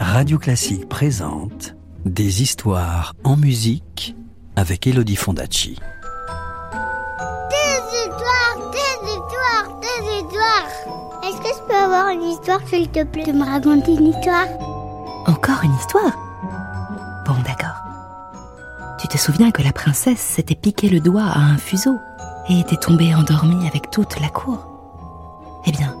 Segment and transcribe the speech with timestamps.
[0.00, 4.16] Radio Classique présente Des histoires en musique
[4.56, 5.78] avec Elodie Fondacci.
[7.50, 10.68] Des histoires, des histoires, des histoires.
[11.24, 14.46] Est-ce que je peux avoir une histoire, s'il te plaît, de me raconter une histoire?
[15.26, 16.16] Encore une histoire?
[17.26, 17.82] Bon, d'accord.
[19.00, 21.96] Tu te souviens que la princesse s'était piqué le doigt à un fuseau
[22.48, 24.58] et était tombée endormie avec toute la cour?
[25.66, 25.94] Eh bien,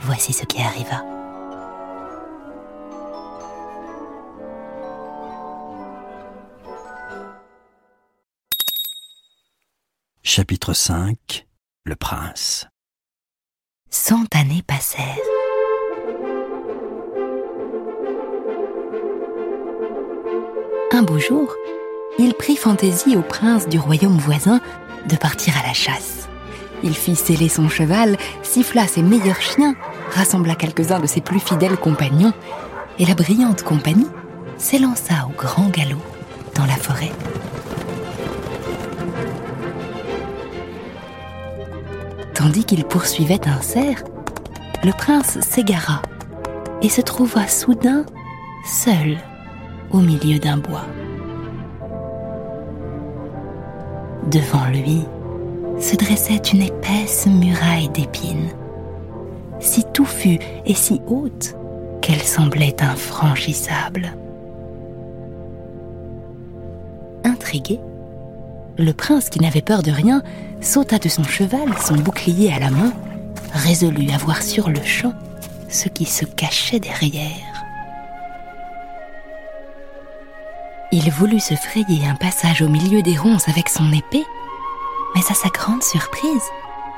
[0.00, 1.02] voici ce qui arriva.
[10.30, 11.46] Chapitre 5
[11.86, 12.66] Le prince.
[13.88, 15.16] Cent années passèrent.
[20.92, 21.54] Un beau jour,
[22.18, 24.60] il prit fantaisie au prince du royaume voisin
[25.08, 26.28] de partir à la chasse.
[26.82, 29.76] Il fit sceller son cheval, siffla ses meilleurs chiens,
[30.10, 32.34] rassembla quelques-uns de ses plus fidèles compagnons,
[32.98, 34.08] et la brillante compagnie
[34.58, 36.02] s'élança au grand galop
[36.54, 37.12] dans la forêt.
[42.38, 44.04] Tandis qu'il poursuivait un cerf,
[44.84, 46.02] le prince s'égara
[46.82, 48.06] et se trouva soudain
[48.64, 49.18] seul
[49.90, 50.84] au milieu d'un bois.
[54.30, 55.04] Devant lui
[55.80, 58.50] se dressait une épaisse muraille d'épines,
[59.58, 61.56] si touffue et si haute
[62.02, 64.12] qu'elle semblait infranchissable.
[67.24, 67.80] Intrigué,
[68.78, 70.22] le prince, qui n'avait peur de rien,
[70.60, 72.92] sauta de son cheval, son bouclier à la main,
[73.52, 75.12] résolu à voir sur le champ
[75.68, 77.64] ce qui se cachait derrière.
[80.92, 84.24] Il voulut se frayer un passage au milieu des ronces avec son épée,
[85.14, 86.42] mais à sa grande surprise,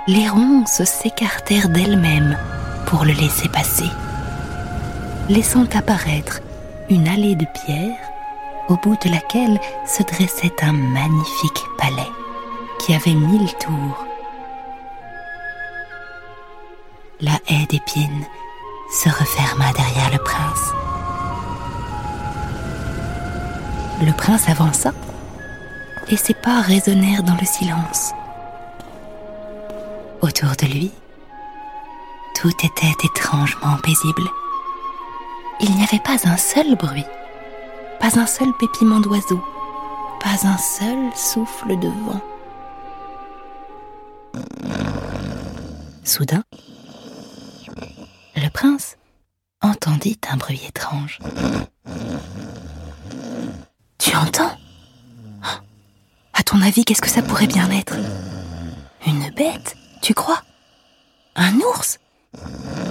[0.07, 2.39] les ronces s'écartèrent d'elles-mêmes
[2.87, 3.89] pour le laisser passer,
[5.29, 6.41] laissant apparaître
[6.89, 8.10] une allée de pierres
[8.69, 12.11] au bout de laquelle se dressait un magnifique palais
[12.79, 14.07] qui avait mille tours.
[17.21, 18.25] La haie d'épines
[18.91, 20.73] se referma derrière le prince.
[24.03, 24.93] Le prince avança
[26.09, 28.13] et ses pas résonnèrent dans le silence.
[30.23, 30.91] Autour de lui,
[32.35, 34.23] tout était étrangement paisible.
[35.61, 37.05] Il n'y avait pas un seul bruit
[38.11, 39.41] pas un seul pépiment d'oiseau,
[40.21, 42.21] pas un seul souffle de vent.
[46.03, 46.43] Soudain,
[48.37, 48.97] le prince
[49.63, 51.21] entendit un bruit étrange.
[53.99, 54.57] Tu entends?
[56.33, 57.95] À ton avis, qu'est-ce que ça pourrait bien être?
[59.07, 60.43] Une bête, tu crois?
[61.37, 61.99] Un ours?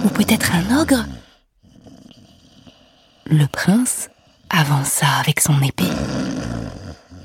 [0.04, 1.04] Ou peut-être un ogre?
[3.26, 4.08] Le prince
[4.50, 5.84] avança avec son épée.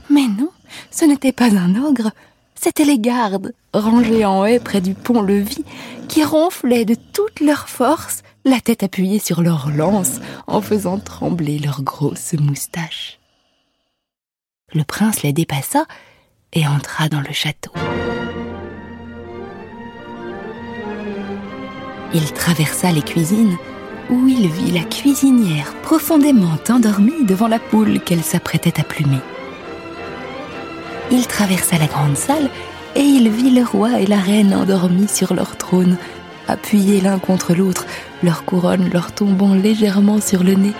[0.09, 0.51] Mais non,
[0.91, 2.11] ce n'était pas un ogre,
[2.55, 5.65] c'étaient les gardes, rangés en haie près du pont-levis,
[6.07, 11.59] qui ronflaient de toute leur force, la tête appuyée sur leurs lances, en faisant trembler
[11.59, 13.19] leurs grosses moustaches.
[14.73, 15.85] Le prince les dépassa
[16.53, 17.71] et entra dans le château.
[22.13, 23.57] Il traversa les cuisines,
[24.09, 29.19] où il vit la cuisinière profondément endormie devant la poule qu'elle s'apprêtait à plumer.
[31.11, 32.49] Il traversa la grande salle
[32.95, 35.97] et il vit le roi et la reine endormis sur leur trône,
[36.47, 37.85] appuyés l'un contre l'autre,
[38.23, 40.73] leur couronne leur tombant légèrement sur le nez.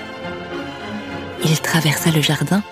[1.44, 2.64] Il traversa le jardin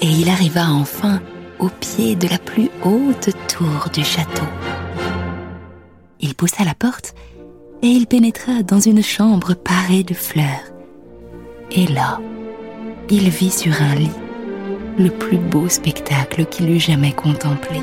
[0.00, 1.20] et il arriva enfin
[1.58, 4.46] au pied de la plus haute tour du château.
[6.20, 7.14] Il poussa la porte
[7.82, 10.72] et il pénétra dans une chambre parée de fleurs.
[11.70, 12.20] Et là,
[13.10, 14.10] il vit sur un lit
[14.98, 17.80] le plus beau spectacle qu'il eût jamais contemplé.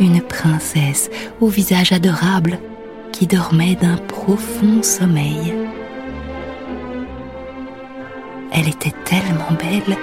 [0.00, 1.10] Une princesse
[1.40, 2.58] au visage adorable
[3.12, 5.54] qui dormait d'un profond sommeil.
[8.52, 9.96] Elle était tellement belle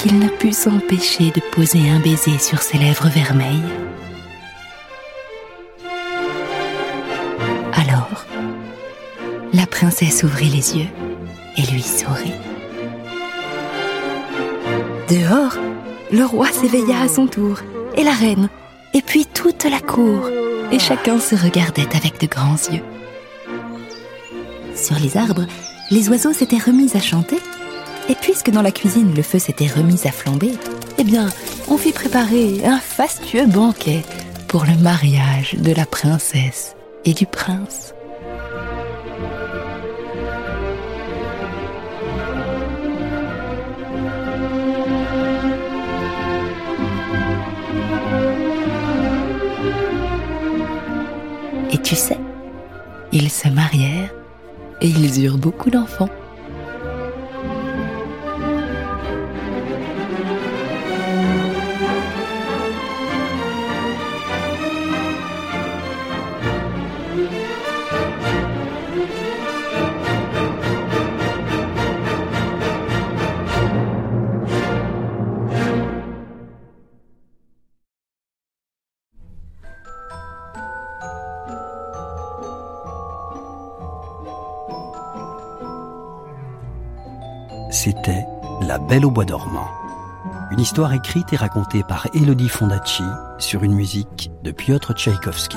[0.00, 3.60] qu'il ne put s'empêcher de poser un baiser sur ses lèvres vermeilles.
[7.74, 8.24] Alors,
[9.52, 10.88] la princesse ouvrit les yeux
[11.58, 12.32] et lui sourit.
[15.10, 15.58] Dehors,
[16.10, 17.58] le roi s'éveilla à son tour,
[17.94, 18.48] et la reine,
[18.94, 20.30] et puis toute la cour,
[20.72, 22.84] et chacun se regardait avec de grands yeux.
[24.74, 25.44] Sur les arbres,
[25.90, 27.36] les oiseaux s'étaient remis à chanter
[28.10, 30.52] et puisque dans la cuisine le feu s'était remis à flamber,
[30.98, 31.28] eh bien,
[31.68, 34.02] on fit préparer un fastueux banquet
[34.48, 36.74] pour le mariage de la princesse
[37.04, 37.94] et du prince.
[51.72, 52.18] Et tu sais,
[53.12, 54.12] ils se marièrent
[54.80, 56.08] et ils eurent beaucoup d'enfants.
[87.82, 88.26] C'était
[88.60, 89.70] La Belle au Bois dormant.
[90.50, 93.02] Une histoire écrite et racontée par Elodie Fondacci
[93.38, 95.56] sur une musique de Piotr Tchaïkovski.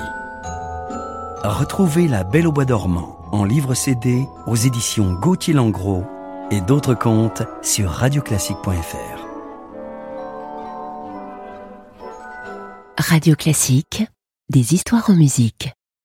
[1.43, 6.05] Retrouvez La Belle au Bois dormant en livre CD aux éditions Gauthier Langros
[6.49, 9.19] et d'autres contes sur radioclassique.fr.
[12.97, 14.05] Radio Classique,
[14.49, 15.73] des histoires en musique.